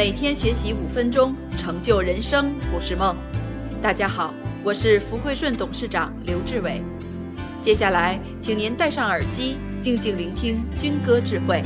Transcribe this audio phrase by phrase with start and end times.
[0.00, 3.14] 每天学习五分钟，成就人生不是梦。
[3.82, 4.32] 大家好，
[4.64, 6.82] 我是福汇顺董事长刘志伟。
[7.60, 11.62] 接下来，请您戴上耳机，静静聆听军歌智慧。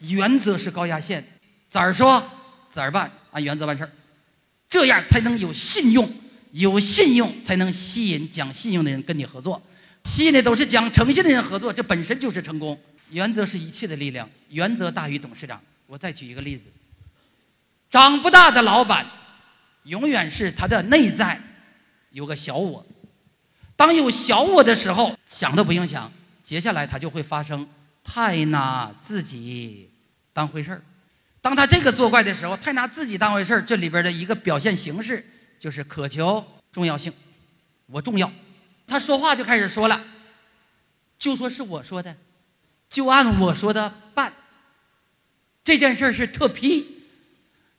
[0.00, 1.24] 原则是高压线，
[1.70, 2.20] 咋儿说
[2.68, 3.90] 咋儿办，按原则办事儿，
[4.68, 6.12] 这样才能有信用，
[6.50, 9.62] 有信用才能吸引讲信用的人跟你合作，
[10.02, 12.76] 吸引的都是讲诚信的人合作，这本身就是成功。
[13.10, 15.60] 原则是一切的力量，原则大于董事长。
[15.86, 16.70] 我再举一个例子，
[17.90, 19.06] 长不大的老板，
[19.84, 21.40] 永远是他的内在
[22.10, 22.84] 有个小我，
[23.76, 26.10] 当有小我的时候，想都不用想，
[26.42, 27.68] 接下来他就会发生
[28.02, 29.90] 太拿自己
[30.32, 30.82] 当回事儿。
[31.42, 35.24] 当他这个作怪的时候，太拿自己当回事儿，这里边的一个表现形式
[35.58, 37.12] 就是渴求重要性，
[37.86, 38.32] 我重要，
[38.86, 40.02] 他说话就开始说了，
[41.18, 42.16] 就说是我说的。
[42.94, 44.32] 就按我说的办。
[45.64, 47.02] 这件事是特批，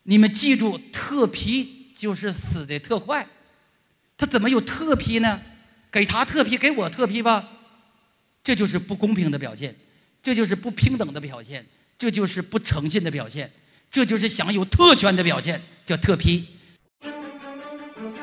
[0.03, 3.26] 你们记住，特批就是死的特快。
[4.17, 5.42] 他怎么有特批呢？
[5.89, 7.48] 给他特批，给我特批吧，
[8.44, 9.73] 这就是不公平的表现，
[10.22, 11.66] 这就是不平等的表现，
[11.98, 13.50] 这就是不诚信的表现，
[13.89, 16.45] 这就是享有特权的表现，叫特批。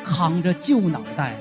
[0.04, 1.40] 扛着旧脑袋。